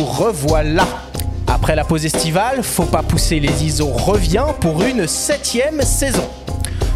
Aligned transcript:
revoilà. 0.00 0.86
Après 1.46 1.76
la 1.76 1.84
pause 1.84 2.04
estivale, 2.04 2.62
Faut 2.62 2.84
pas 2.84 3.02
pousser 3.02 3.40
les 3.40 3.64
ISO 3.64 3.86
revient 3.86 4.46
pour 4.60 4.82
une 4.82 5.06
septième 5.06 5.82
saison. 5.82 6.28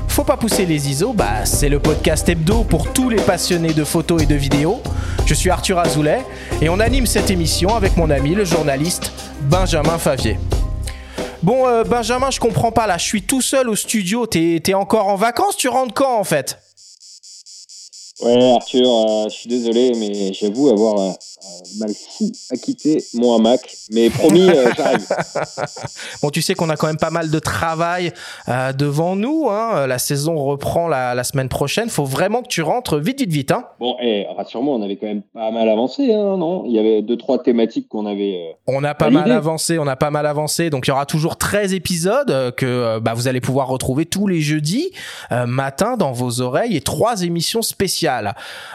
Faut 0.09 0.25
pas 0.25 0.37
pousser 0.37 0.65
les 0.65 0.89
ISO, 0.89 1.13
bah 1.13 1.45
c'est 1.45 1.69
le 1.69 1.79
podcast 1.79 2.29
hebdo 2.29 2.65
pour 2.65 2.93
tous 2.93 3.11
les 3.11 3.21
passionnés 3.21 3.75
de 3.75 3.85
photos 3.85 4.23
et 4.23 4.27
de 4.27 4.35
vidéos. 4.35 4.81
Je 5.27 5.35
suis 5.35 5.51
Arthur 5.51 5.79
Azoulay 5.79 6.25
et 6.63 6.69
on 6.69 6.81
anime 6.81 7.07
cette 7.07 7.31
émission 7.31 7.77
avec 7.77 7.97
mon 7.97 8.11
ami 8.11 8.35
le 8.35 8.45
journaliste 8.45 9.13
Benjamin 9.43 9.99
Favier. 9.99 10.39
Bon 11.43 11.67
euh, 11.69 11.85
Benjamin, 11.85 12.31
je 12.31 12.41
comprends 12.41 12.73
pas 12.73 12.87
là, 12.87 12.97
je 12.97 13.05
suis 13.05 13.23
tout 13.23 13.43
seul 13.43 13.69
au 13.69 13.77
studio, 13.77 14.27
t'es 14.27 14.75
encore 14.75 15.09
en 15.09 15.17
vacances, 15.17 15.57
tu 15.57 15.69
rentres 15.69 15.95
quand 15.95 16.19
en 16.19 16.25
fait? 16.25 16.66
Ouais, 18.23 18.53
Arthur, 18.55 18.87
euh, 18.87 19.25
je 19.29 19.35
suis 19.35 19.49
désolé, 19.49 19.93
mais 19.95 20.33
j'avoue 20.33 20.71
avoir 20.71 20.99
euh, 20.99 21.11
mal 21.79 21.91
fou 21.91 22.33
à 22.51 22.57
quitter 22.57 22.97
mon 23.13 23.35
hamac. 23.35 23.61
Mais 23.93 24.09
promis, 24.09 24.49
euh, 24.49 24.71
j'arrive. 24.77 25.07
bon, 26.23 26.31
tu 26.31 26.41
sais 26.41 26.55
qu'on 26.55 26.71
a 26.71 26.77
quand 26.77 26.87
même 26.87 26.97
pas 26.97 27.11
mal 27.11 27.31
de 27.31 27.39
travail 27.39 28.15
devant 28.79 29.17
nous. 29.17 29.49
Hein. 29.51 29.87
La 29.87 29.99
saison 29.99 30.43
reprend 30.43 30.89
la, 30.89 31.15
la, 31.15 31.25
semaine 31.25 31.51
prochaine. 31.51 31.91
Faut 31.91 32.07
vraiment 32.07 32.41
que 32.41 32.49
tu 32.49 32.63
rentres 32.63 32.99
vite, 32.99 33.21
vite, 33.21 33.31
vite. 33.31 33.51
Hein. 33.51 33.65
Bon, 33.79 33.97
et 34.01 34.27
rassure-moi, 34.35 34.75
on 34.75 34.81
avait 34.81 34.97
quand 34.97 35.09
même 35.09 35.23
pas 35.35 35.51
mal 35.51 35.69
avancé, 35.69 36.11
hein, 36.15 36.39
non? 36.39 36.65
Il 36.65 36.73
y 36.73 36.79
avait 36.79 37.03
deux, 37.03 37.19
trois 37.19 37.43
thématiques 37.43 37.89
qu'on 37.89 38.07
avait. 38.07 38.57
on 38.67 38.83
a 38.83 38.95
pas 38.95 39.11
mal 39.11 39.31
avancé, 39.31 39.79
on 39.79 39.87
a 39.87 39.97
pas 39.97 40.11
mal 40.11 40.25
avancé. 40.25 40.71
Donc, 40.71 40.87
il 40.87 40.91
y 40.91 40.93
aura 40.93 41.05
toujours 41.05 41.37
13 41.37 41.75
épisodes 41.75 42.55
que 42.57 42.99
bah, 42.99 43.13
vous 43.13 43.29
allez 43.29 43.43
pouvoir 43.43 43.69
retrouver 43.69 44.07
tous 44.07 44.27
les 44.27 44.41
jeudis 44.41 44.91
matin 45.31 45.99
dans 45.99 46.13
vos 46.13 46.41
oreilles 46.41 46.77
et 46.77 46.81
trois 46.81 47.23
émissions 47.23 47.61
spéciales. 47.61 48.06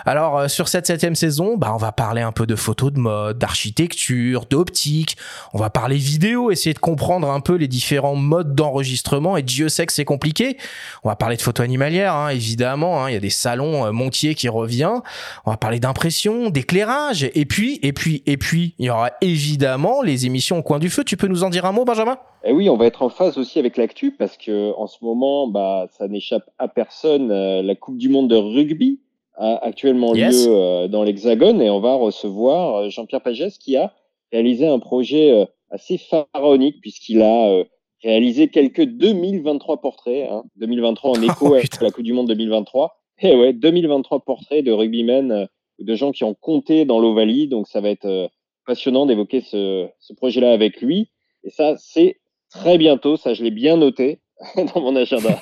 Alors 0.06 0.38
euh, 0.38 0.48
sur 0.48 0.68
cette 0.68 0.88
septième 0.88 1.16
saison, 1.16 1.58
bah 1.58 1.72
on 1.74 1.78
va 1.78 1.92
parler 1.92 2.22
un 2.22 2.32
peu 2.32 2.46
de 2.46 2.56
photos 2.56 2.92
de 2.92 3.00
mode, 3.00 3.38
d'architecture, 3.38 4.46
d'optique. 4.50 5.18
On 5.54 5.58
va 5.58 5.70
parler 5.70 5.96
vidéo, 5.96 6.52
essayer 6.52 6.74
de 6.74 6.80
comprendre 6.80 7.30
un 7.30 7.40
peu 7.40 7.56
les 7.56 7.68
différents 7.68 8.16
modes 8.16 8.56
d'enregistrement. 8.56 9.38
Et 9.38 9.44
Dieu 9.44 9.70
sait 9.70 9.86
que 9.86 9.94
c'est 9.94 10.06
compliqué. 10.06 10.58
On 11.04 11.09
va 11.09 11.16
parler 11.16 11.38
de 11.38 11.42
photos 11.42 11.64
animalières, 11.64 12.16
hein, 12.16 12.30
évidemment. 12.30 13.04
Hein. 13.04 13.09
Il 13.09 13.14
y 13.14 13.18
a 13.18 13.20
des 13.22 13.30
salons 13.30 13.86
euh, 13.86 13.92
Montier 13.92 14.36
qui 14.36 14.50
revient. 14.50 15.02
On 15.46 15.52
va 15.52 15.58
parler 15.58 15.80
d'impression, 15.80 16.50
d'éclairage. 16.50 17.30
Et 17.34 17.46
puis, 17.46 17.80
et 17.82 17.94
puis, 17.94 18.24
et 18.26 18.38
puis, 18.38 18.76
il 18.80 18.86
y 18.86 18.90
aura 18.90 19.12
évidemment 19.22 20.02
les 20.02 20.26
émissions 20.26 20.59
au 20.59 20.64
coin 20.64 20.80
du 20.80 20.90
feu. 20.90 21.04
Tu 21.04 21.18
peux 21.18 21.28
nous 21.28 21.44
en 21.44 21.50
dire 21.50 21.66
un 21.66 21.72
mot, 21.72 21.86
Benjamin? 21.86 22.18
Eh 22.44 22.54
oui, 22.54 22.70
on 22.70 22.78
va 22.78 22.88
être 22.88 23.04
en 23.04 23.09
phase 23.09 23.38
aussi 23.38 23.59
avec 23.59 23.78
l'actu 23.78 24.12
parce 24.12 24.38
que 24.38 24.74
en 24.76 24.88
ce 24.88 24.98
moment, 25.04 25.48
bah, 25.48 25.88
ça 25.98 26.08
n'échappe 26.08 26.50
à 26.58 26.68
personne. 26.68 27.32
Euh, 27.32 27.62
la 27.62 27.76
Coupe 27.76 27.98
du 27.98 28.09
Monde 28.09 28.30
de 28.30 28.36
rugby 28.36 29.00
a 29.42 29.58
actuellement 29.66 30.14
lieu 30.14 30.30
euh, 30.47 30.88
dans 30.88 31.03
l'Hexagone 31.03 31.61
et 31.61 31.70
on 31.70 31.80
va 31.80 31.95
recevoir 31.95 32.75
euh, 32.75 32.89
Jean-Pierre 32.89 33.22
Pagès 33.22 33.58
qui 33.58 33.75
a 33.75 33.92
réalisé 34.31 34.67
un 34.67 34.78
projet 34.78 35.31
euh, 35.31 35.45
assez 35.72 35.97
pharaonique 35.97 36.80
puisqu'il 36.80 37.23
a 37.23 37.64
réalisé 38.03 38.50
quelques 38.50 38.84
2023 38.84 39.81
portraits, 39.81 40.28
hein, 40.30 40.44
2023 40.58 41.17
en 41.17 41.22
écho 41.23 41.56
à 41.56 41.62
la 41.81 41.89
Coupe 41.89 42.03
du 42.03 42.14
Monde 42.14 42.28
2023. 42.28 42.95
Et 43.23 43.36
ouais, 43.36 43.53
2023 43.53 44.22
portraits 44.22 44.64
de 44.64 44.72
rugbymen, 44.72 45.47
de 45.80 45.95
gens 45.95 46.12
qui 46.12 46.23
ont 46.23 46.34
compté 46.34 46.86
dans 46.86 47.00
l'Ovalie. 47.00 47.47
Donc 47.47 47.67
ça 47.67 47.81
va 47.81 47.89
être 47.89 48.30
passionnant 48.66 49.06
d'évoquer 49.06 49.42
ce, 49.42 49.88
ce 50.00 50.14
projet-là 50.14 50.52
avec 50.52 50.81
lui. 50.81 51.09
Et 51.44 51.50
ça, 51.50 51.75
c'est 51.78 52.19
très 52.50 52.78
bientôt, 52.78 53.17
ça 53.17 53.34
je 53.34 53.44
l'ai 53.44 53.52
bien 53.52 53.78
noté. 53.78 54.19
dans 54.56 54.81
mon 54.81 54.95
agenda. 54.95 55.39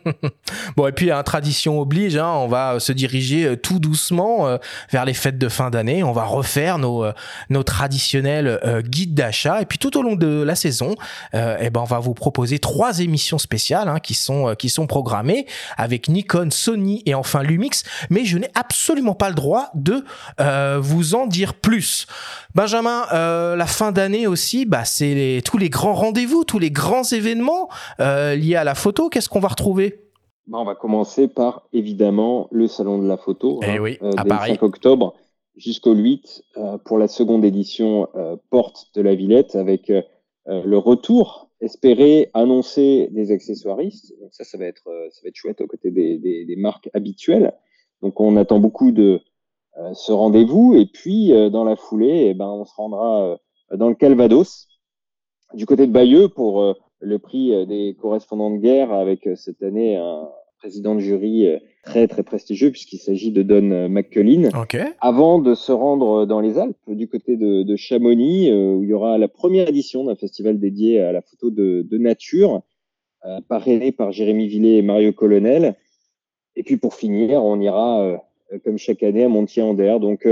bon, 0.76 0.86
et 0.86 0.92
puis, 0.92 1.10
hein, 1.10 1.22
tradition 1.22 1.80
oblige, 1.80 2.16
hein, 2.16 2.28
on 2.28 2.48
va 2.48 2.80
se 2.80 2.92
diriger 2.92 3.44
euh, 3.44 3.56
tout 3.56 3.78
doucement 3.78 4.46
euh, 4.46 4.58
vers 4.90 5.04
les 5.04 5.14
fêtes 5.14 5.38
de 5.38 5.48
fin 5.48 5.70
d'année. 5.70 6.02
On 6.02 6.12
va 6.12 6.24
refaire 6.24 6.78
nos, 6.78 7.04
euh, 7.04 7.12
nos 7.50 7.62
traditionnels 7.62 8.60
guides 8.84 9.14
d'achat. 9.14 9.60
Et 9.62 9.66
puis, 9.66 9.78
tout 9.78 9.96
au 9.96 10.02
long 10.02 10.16
de 10.16 10.42
la 10.42 10.54
saison, 10.54 10.94
eh 11.34 11.70
ben, 11.70 11.80
on 11.80 11.84
va 11.84 11.98
vous 11.98 12.14
proposer 12.14 12.58
trois 12.58 13.00
émissions 13.00 13.38
spéciales 13.38 13.88
hein, 13.88 13.98
qui, 13.98 14.14
sont, 14.14 14.54
qui 14.56 14.68
sont 14.68 14.86
programmées 14.86 15.46
avec 15.76 16.08
Nikon, 16.08 16.50
Sony 16.50 17.02
et 17.06 17.14
enfin 17.14 17.42
Lumix. 17.42 17.84
Mais 18.10 18.24
je 18.24 18.38
n'ai 18.38 18.50
absolument 18.54 19.14
pas 19.14 19.28
le 19.28 19.34
droit 19.34 19.70
de 19.74 20.04
vous 20.78 21.14
en 21.14 21.26
dire 21.26 21.54
plus. 21.54 22.06
Benjamin, 22.54 23.06
la 23.12 23.66
fin 23.66 23.92
d'année 23.92 24.26
aussi, 24.26 24.64
bah, 24.64 24.84
c'est 24.84 25.42
tous 25.44 25.58
les 25.58 25.70
grands 25.70 25.94
rendez-vous, 25.94 26.44
tous 26.44 26.58
les 26.58 26.70
grands 26.70 27.04
événements. 27.04 27.68
Euh, 28.00 28.21
lié 28.36 28.56
à 28.56 28.64
la 28.64 28.74
photo, 28.74 29.08
qu'est-ce 29.08 29.28
qu'on 29.28 29.40
va 29.40 29.48
retrouver? 29.48 30.02
Bah, 30.46 30.58
On 30.58 30.64
va 30.64 30.74
commencer 30.74 31.28
par 31.28 31.68
évidemment 31.72 32.48
le 32.50 32.66
salon 32.66 32.98
de 32.98 33.06
la 33.06 33.16
photo, 33.16 33.60
eh 33.62 33.70
hein, 33.70 33.78
oui, 33.80 33.98
euh, 34.02 34.12
5 34.12 34.62
octobre 34.62 35.14
jusqu'au 35.56 35.94
8 35.94 36.42
euh, 36.56 36.78
pour 36.78 36.98
la 36.98 37.08
seconde 37.08 37.44
édition 37.44 38.08
Porte 38.50 38.88
de 38.94 39.02
la 39.02 39.14
Villette 39.14 39.54
avec 39.54 39.92
le 40.46 40.76
retour 40.76 41.50
espéré 41.60 42.30
annoncé 42.34 43.08
des 43.12 43.30
accessoiristes. 43.30 44.12
Donc 44.20 44.30
ça, 44.32 44.42
ça 44.44 44.58
va 44.58 44.64
être 44.64 44.82
ça 45.10 45.20
va 45.22 45.28
être 45.28 45.36
chouette 45.36 45.60
aux 45.60 45.66
côtés 45.66 45.90
des, 45.90 46.56
marques 46.56 46.90
habituelles. 46.94 47.52
Donc 48.00 48.20
on 48.20 48.36
attend 48.36 48.58
beaucoup 48.58 48.90
de 48.90 49.20
ce 49.94 50.10
rendez-vous 50.10 50.74
et 50.74 50.86
puis 50.86 51.32
dans 51.50 51.64
la 51.64 51.76
foulée, 51.76 52.26
eh 52.30 52.34
ben 52.34 52.48
on 52.48 52.64
se 52.64 52.74
rendra 52.74 53.38
dans 53.70 53.88
le 53.88 53.94
Calvados 53.94 54.66
du 55.54 55.66
côté 55.66 55.86
de 55.86 55.92
Bayeux 55.92 56.28
pour 56.28 56.74
le 57.02 57.18
prix 57.18 57.52
euh, 57.52 57.66
des 57.66 57.96
correspondants 58.00 58.50
de 58.50 58.58
guerre 58.58 58.92
avec 58.92 59.26
euh, 59.26 59.34
cette 59.36 59.62
année 59.62 59.96
un 59.96 60.28
président 60.58 60.94
de 60.94 61.00
jury 61.00 61.48
euh, 61.48 61.58
très 61.82 62.06
très 62.06 62.22
prestigieux 62.22 62.70
puisqu'il 62.70 62.98
s'agit 62.98 63.32
de 63.32 63.42
Don 63.42 63.88
McCullin. 63.88 64.50
Avant 65.00 65.40
de 65.40 65.54
se 65.54 65.72
rendre 65.72 66.24
dans 66.26 66.40
les 66.40 66.58
Alpes, 66.58 66.76
du 66.86 67.08
côté 67.08 67.36
de, 67.36 67.64
de 67.64 67.76
Chamonix, 67.76 68.52
où 68.52 68.84
il 68.84 68.88
y 68.88 68.94
aura 68.94 69.18
la 69.18 69.26
première 69.26 69.68
édition 69.68 70.04
d'un 70.04 70.14
festival 70.14 70.60
dédié 70.60 71.00
à 71.00 71.10
la 71.10 71.22
photo 71.22 71.50
de, 71.50 71.84
de 71.90 71.98
nature, 71.98 72.62
euh, 73.24 73.40
parrainé 73.48 73.90
par 73.90 74.12
Jérémy 74.12 74.46
Villet 74.46 74.76
et 74.76 74.82
Mario 74.82 75.12
Colonel. 75.12 75.74
Et 76.54 76.62
puis 76.62 76.76
pour 76.76 76.94
finir, 76.94 77.44
on 77.44 77.60
ira, 77.60 78.22
comme 78.62 78.78
chaque 78.78 79.02
année, 79.02 79.24
à 79.24 79.28
Montier-en-Der. 79.28 79.98
Donc 79.98 80.28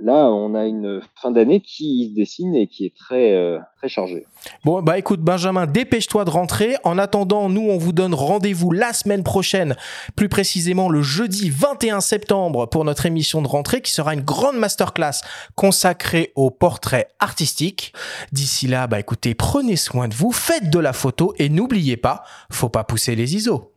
là, 0.00 0.30
on 0.30 0.54
a 0.54 0.66
une 0.66 1.00
fin 1.20 1.30
d'année 1.30 1.60
qui 1.60 2.10
se 2.10 2.14
dessine 2.14 2.54
et 2.54 2.66
qui 2.66 2.86
est 2.86 2.96
très, 2.96 3.34
euh, 3.34 3.58
très 3.78 3.88
chargée. 3.88 4.26
Bon, 4.64 4.82
bah 4.82 4.98
écoute, 4.98 5.20
Benjamin, 5.20 5.66
dépêche-toi 5.66 6.24
de 6.24 6.30
rentrer. 6.30 6.76
En 6.84 6.98
attendant, 6.98 7.48
nous, 7.48 7.68
on 7.68 7.78
vous 7.78 7.92
donne 7.92 8.14
rendez-vous 8.14 8.72
la 8.72 8.92
semaine 8.92 9.22
prochaine, 9.22 9.76
plus 10.14 10.28
précisément 10.28 10.88
le 10.88 11.02
jeudi 11.02 11.50
21 11.50 12.00
septembre, 12.00 12.66
pour 12.66 12.84
notre 12.84 13.06
émission 13.06 13.42
de 13.42 13.48
rentrée 13.48 13.80
qui 13.80 13.92
sera 13.92 14.14
une 14.14 14.20
grande 14.20 14.56
masterclass 14.56 15.22
consacrée 15.54 16.32
au 16.34 16.50
portrait 16.50 17.08
artistique. 17.18 17.92
D'ici 18.32 18.66
là, 18.66 18.86
bah 18.86 19.00
écoutez, 19.00 19.34
prenez 19.34 19.76
soin 19.76 20.08
de 20.08 20.14
vous, 20.14 20.32
faites 20.32 20.70
de 20.70 20.78
la 20.78 20.92
photo 20.92 21.34
et 21.38 21.48
n'oubliez 21.48 21.96
pas, 21.96 22.24
faut 22.50 22.68
pas 22.68 22.84
pousser 22.84 23.14
les 23.14 23.36
ISO. 23.36 23.72